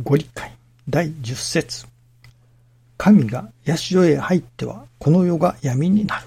[0.00, 0.56] ご理解
[0.88, 1.86] 第十節
[2.96, 6.26] 神が社へ入ってはこの世が闇になる。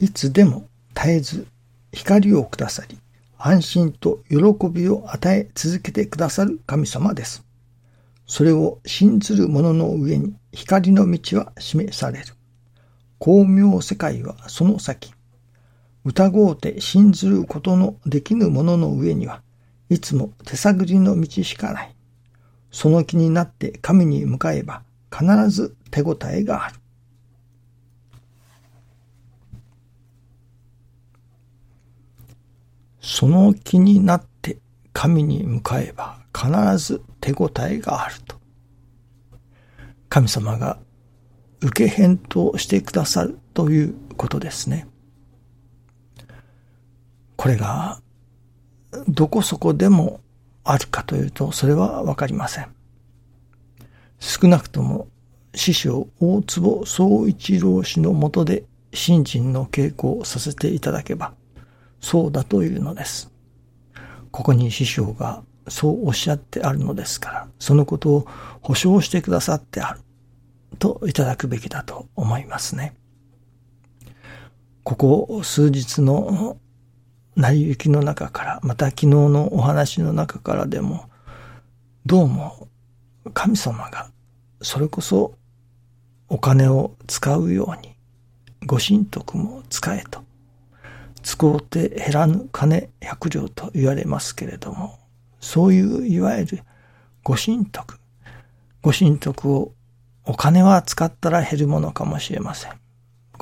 [0.00, 0.66] いつでも
[0.96, 1.46] 絶えず
[1.92, 2.98] 光をくださり、
[3.38, 4.36] 安心と喜
[4.68, 7.44] びを与え続けてくださる神様です。
[8.26, 12.34] それを信ずる者の上に光の道は示される。
[13.20, 15.12] 光明世界はその先。
[16.04, 19.42] 疑うて信ずることのできぬ者の上には
[19.88, 21.94] いつも手探りの道しかない。
[22.70, 26.76] その気になって神に向かえば必ず手応えがある。
[33.00, 34.58] その気になって
[34.92, 38.36] 神に向かえば必ず手応えがあると。
[40.08, 40.78] 神様が
[41.60, 44.88] 受け返答してくださるということですね。
[47.42, 48.00] これが
[49.08, 50.20] どこそこでも
[50.62, 52.68] あるかというとそれはわかりません。
[54.20, 55.08] 少なくとも
[55.52, 58.62] 師匠大坪総一郎氏のもとで
[58.94, 61.34] 信心の稽古をさせていただけば
[62.00, 63.28] そうだというのです。
[64.30, 68.26] ここに師匠がそうおっしゃってあるのですから、そのことを
[68.60, 70.00] 保証してくださってある
[70.78, 72.94] といただくべきだと思いますね。
[74.84, 76.56] ここ数日の
[77.36, 81.08] 成り行きの中から、また昨日のお話の中からでも、
[82.04, 82.68] どうも
[83.32, 84.10] 神様が
[84.60, 85.34] それこそ
[86.28, 87.94] お金を使うように、
[88.66, 90.22] ご神徳も使えと
[91.22, 94.98] 使うて減らぬ金百両と言われますけれども、
[95.40, 96.60] そういういわゆる
[97.22, 97.98] ご神徳。
[98.82, 99.72] ご神徳を
[100.24, 102.72] お金は使ったら減るものかもしれません。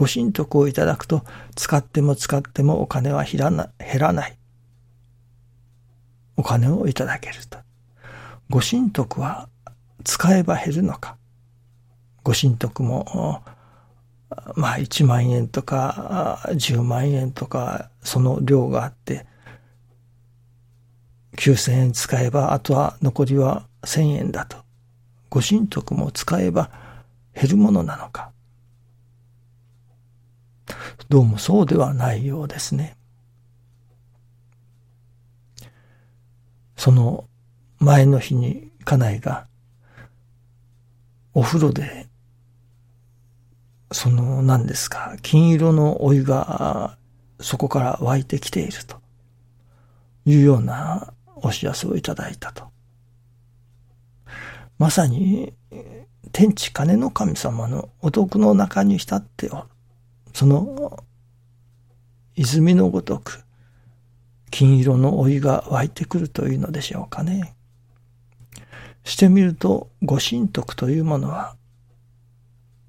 [0.01, 4.39] ご神徳をいただくと使っても使ってもお金は減らな減らない。
[6.39, 7.59] お金をいただけると。
[8.49, 9.51] ご神徳は
[10.03, 11.19] 使えば減るのか。
[12.23, 13.43] ご神徳も
[14.57, 19.27] まあ1万円とか10万円とかその量があって
[21.37, 24.57] 9000円使えばあとは残りは1000円だと。
[25.29, 26.71] ご神徳も使えば
[27.35, 28.31] 減るものなのか。
[31.09, 32.97] どうもそうではないようですね。
[36.77, 37.25] その
[37.79, 39.47] 前の日に家内が
[41.35, 42.07] お風呂で
[43.93, 46.97] その何ですか、金色のお湯が
[47.41, 49.01] そこから湧いてきていると
[50.25, 52.69] いうようなお知らせをいただいたと。
[54.79, 55.53] まさに
[56.33, 59.63] 天地金の神様のお得の中に浸っておる。
[60.33, 61.05] その
[62.37, 63.45] 泉のごとく
[64.51, 67.55] 金色のお湯が湧いてくるというのでしょうかね。
[69.05, 71.57] してみると、ご神徳というものは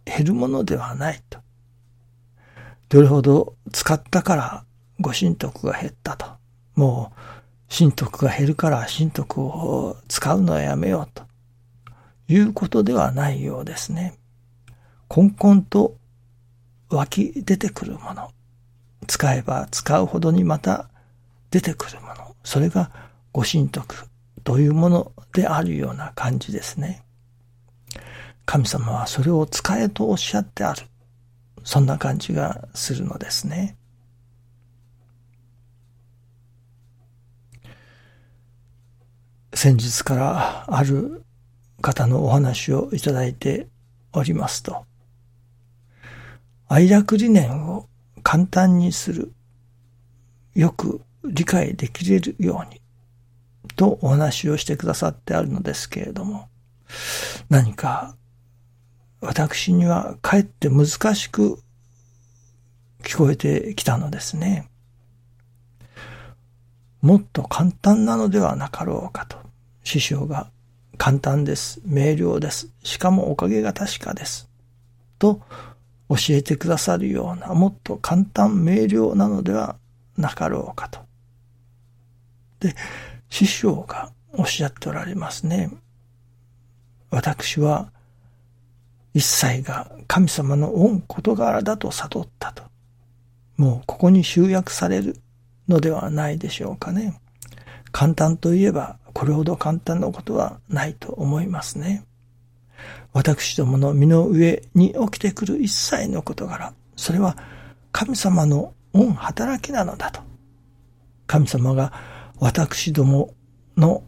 [0.06, 1.40] 減るものではないと。
[2.90, 4.66] どれほど使ったから
[5.00, 6.25] ご神徳が減ったと。
[6.75, 11.24] もう神徳が減るから神徳を使うのはやめようと
[12.28, 14.18] いうことではないようですね。
[15.07, 15.96] こんこんと
[16.91, 18.31] 湧き出てくるもの。
[19.07, 20.90] 使えば使うほどにまた
[21.50, 22.35] 出てくるもの。
[22.44, 22.91] それが
[23.31, 23.96] ご神徳
[24.44, 27.03] というものであるような感じですね。
[28.46, 30.84] 神様はそれを使えとおっしゃってある。
[31.63, 33.78] そんな感じがするのですね。
[39.53, 41.24] 先日からある
[41.81, 43.68] 方のお話をいただいて
[44.13, 44.85] おりますと、
[46.74, 47.90] 愛楽理念を
[48.24, 49.34] 簡単にする、
[50.56, 52.80] よく理解できれるように、
[53.76, 56.48] とお話をしてくださってあるのですけれども、
[57.50, 58.16] 何か
[59.20, 61.60] 私にはかえって難しく
[63.04, 64.69] 聞こえてきたのですね。
[67.01, 69.36] もっと簡単なのではなかろうかと。
[69.84, 70.50] 師匠が
[70.98, 71.81] 簡単です。
[71.84, 72.69] 明瞭です。
[72.81, 74.50] しかもおかげが確かです。
[75.19, 75.42] と
[76.12, 79.78] 教えてくださるような、もっと簡単明瞭なのでは
[80.18, 81.00] なかろうかと。
[82.60, 82.75] で、
[83.30, 85.72] 師匠がおっしゃっておられますね。
[87.10, 87.92] 私は
[89.13, 92.64] 一切が神様の恩事柄だと悟ったと。
[93.56, 95.18] もうここに集約される
[95.69, 97.19] のではないでしょうかね。
[97.94, 102.04] 簡単といえばこれほど簡単なことはないと思いますね。
[103.13, 107.38] 私どもの身の上に起きてくる一切の事柄、それは
[107.92, 110.22] 神様の恩働きなのだと。
[111.28, 111.94] 神様が
[112.39, 113.33] 私ども
[113.78, 114.04] の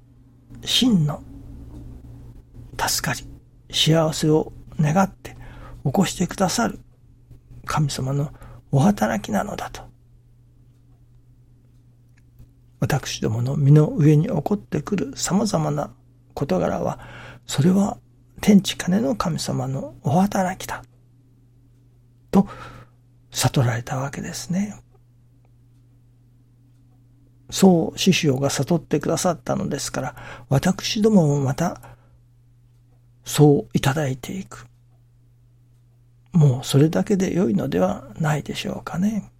[0.65, 1.21] 真の
[2.77, 3.25] 助かり、
[3.71, 5.35] 幸せを願って
[5.85, 6.79] 起こしてくださる
[7.65, 8.31] 神様の
[8.71, 9.81] お働きなのだと。
[12.79, 15.91] 私どもの身の上に起こってくる様々な
[16.33, 16.99] 事柄は、
[17.45, 17.97] それは
[18.43, 20.83] 天地金の神様のお働きだ。
[22.29, 22.45] と
[23.31, 24.75] 悟られたわけですね。
[27.49, 30.15] そう師匠が悟ってくださったのですから、
[30.49, 31.79] 私どももまた、
[33.23, 34.67] そういただいていく。
[36.33, 39.31] もうそれだけで良いのではないでしょうかね。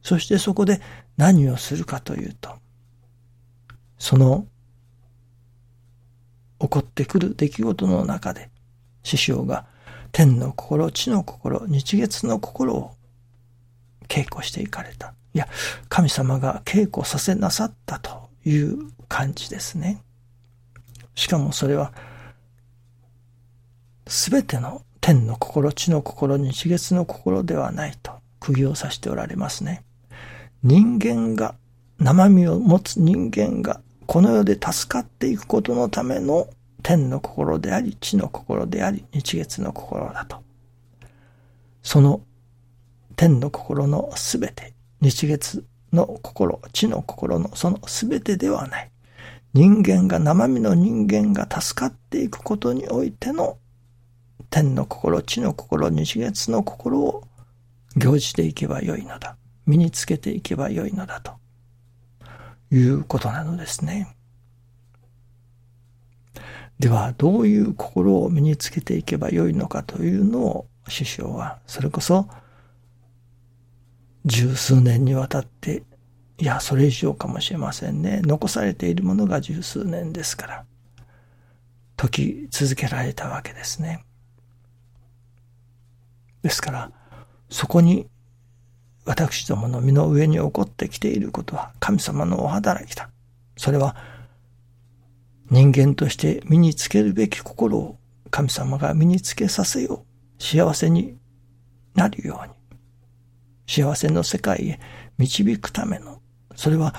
[0.00, 0.80] そしてそこで
[1.16, 2.54] 何をするかというと、
[3.98, 4.46] その
[6.64, 8.50] 起こってくる出来事の中で、
[9.02, 9.66] 師匠が
[10.12, 12.94] 天の心、地の心、日月の心を
[14.08, 15.12] 稽古していかれた。
[15.34, 15.48] いや、
[15.88, 20.02] 神様が稽古させなさったという感じですね。
[21.14, 21.92] しかもそれは、
[24.06, 29.84] すべての天の心、地の心、日月の心ではないと釘を刺しておられますね。
[30.62, 31.56] 人間が、
[31.98, 36.48] 生身を持つ人間がこの世で助かっていくことのための
[36.82, 40.42] 天の心であり、地の心であり、日月の心だと。
[41.82, 42.20] その
[43.16, 48.90] 天の心のすべて、日月の心、地の心のそのすべてではない。
[49.54, 53.58] 人間が、生身の人間が助かっていくことにおいての
[54.50, 57.24] 天の心、地の心、日月の心を
[57.96, 59.36] 行じていけばよいのだ。
[59.66, 61.32] 身につけていけばよいのだと
[62.76, 64.16] いうことなのですね。
[66.78, 72.28] では、どういう心を身につけていけばよいのかというのを師匠は、それこそ
[74.24, 75.84] 十数年にわたって、
[76.38, 78.20] いや、それ以上かもしれませんね。
[78.24, 80.64] 残されているものが十数年ですから、
[81.96, 84.04] 解き続けられたわけですね。
[86.42, 86.92] ですから、
[87.50, 88.08] そこに
[89.04, 93.10] 私どもの身の上に起こってきていることは神様のお働きだ。
[93.56, 93.96] それは
[95.50, 97.98] 人間として身につけるべき心を
[98.30, 100.04] 神様が身につけさせよ
[100.38, 100.42] う。
[100.42, 101.16] 幸せに
[101.94, 102.54] なるように。
[103.66, 104.80] 幸せの世界へ
[105.18, 106.20] 導くための、
[106.56, 106.94] それは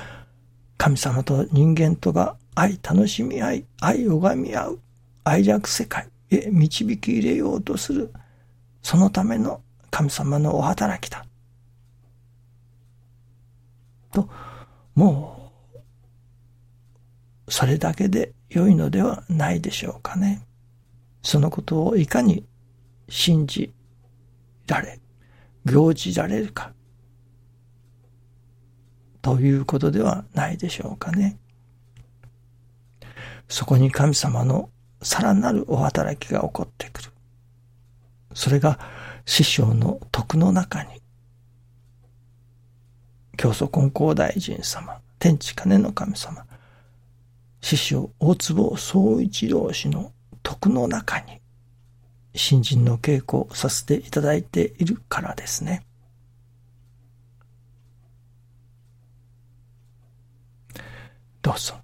[0.78, 4.80] 神様と人間とが愛楽しみ合い、愛をがみ合う、
[5.24, 8.14] 愛着世界へ導き入れようとする、
[8.82, 9.62] そのための
[9.92, 11.26] 神様のお働きだ。
[14.16, 14.30] と、
[14.96, 15.52] も
[17.48, 20.42] う、それだけで良いのではないでしょうかね。
[21.22, 22.46] そのことをいかに
[23.10, 23.74] 信じ
[24.68, 25.00] られ、
[25.66, 26.74] 行じられるか、
[29.22, 31.38] ということではないでしょうかね。
[33.48, 34.70] そこに神様の
[35.02, 37.12] さらなるお働きが起こってくる。
[38.34, 38.80] それが
[39.26, 41.02] 師匠の徳の中に、
[43.36, 46.46] 教祖金光大臣様、天地金の神様、
[47.62, 50.12] 師匠大坪総一郎氏の
[50.44, 51.42] 徳の中に、
[52.36, 55.86] 新人の稽古をさせていただいているからですね。
[61.42, 61.76] どうぞ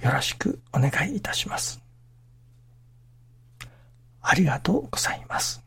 [0.00, 1.80] よろしくお願いいたします。
[4.22, 5.61] ありがとうございます。